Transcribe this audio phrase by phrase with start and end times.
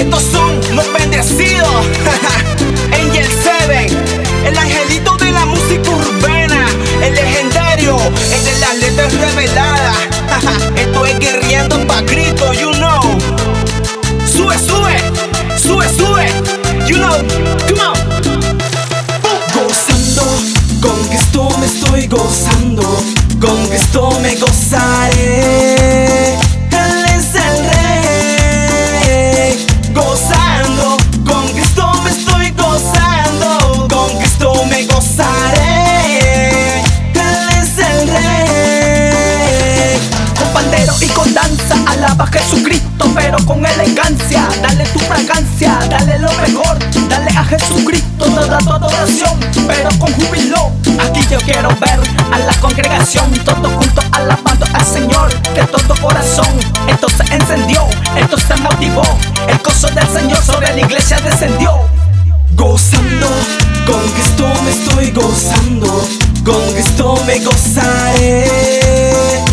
[0.00, 1.68] Estos son los bendecidos.
[2.92, 3.86] Angel Seven,
[4.46, 6.66] el angelito de la música urbana,
[7.02, 9.96] el legendario, el de las letras reveladas.
[10.76, 11.20] Esto es
[11.86, 13.02] pa' grito, you know.
[14.24, 14.96] Sube, sube,
[15.58, 16.26] sube, sube,
[16.86, 17.18] you know.
[17.68, 17.94] Come on.
[19.52, 20.24] Gozando,
[20.80, 22.59] con esto me estoy gozando,
[45.88, 50.70] dale lo mejor, dale a Jesucristo toda tu adoración, pero con júbilo.
[50.98, 52.00] Aquí yo quiero ver
[52.32, 56.48] a la congregación, todos juntos alabando al Señor de todo corazón.
[56.88, 59.02] Esto se encendió, esto se motivó,
[59.48, 61.72] el gozo del Señor sobre la iglesia descendió.
[62.52, 63.28] Gozando,
[63.86, 66.04] con esto me estoy gozando,
[66.44, 69.49] con esto me gozaré.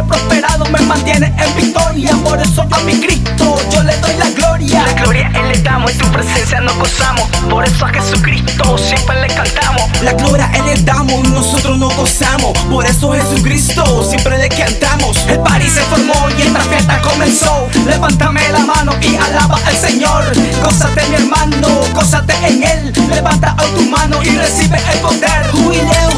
[0.00, 2.16] Mantiene prosperado, me mantiene en victoria.
[2.24, 4.82] Por eso a mi Cristo yo le doy la gloria.
[4.86, 7.28] La gloria Él le damos, en tu presencia nos gozamos.
[7.50, 9.82] Por eso a Jesucristo siempre le cantamos.
[10.02, 12.56] La gloria a Él le damos, nosotros nos gozamos.
[12.70, 15.18] Por eso Jesucristo siempre le cantamos.
[15.28, 17.68] El París se formó y esta fiesta comenzó.
[17.86, 20.24] Levántame la mano y alaba al Señor.
[20.62, 22.92] Gózate, mi hermano, gózate en Él.
[23.10, 25.50] Levanta hoy tu mano y recibe el poder.
[25.52, 26.10] Jubileo,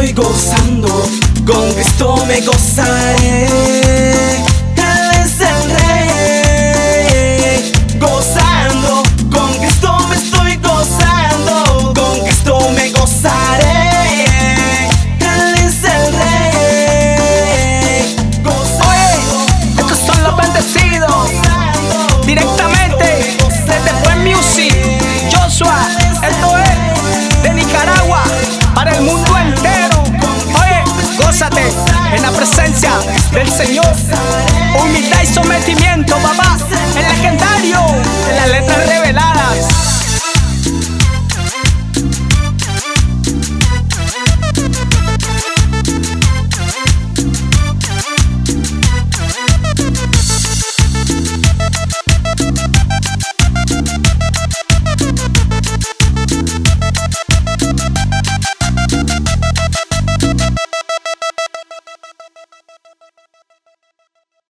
[0.00, 0.88] estoy gozando,
[1.46, 3.39] con esto me gozaré.
[34.80, 36.56] Unidad y sometimiento, papá.
[36.96, 37.78] El legendario,
[38.30, 39.29] en la letra revelada.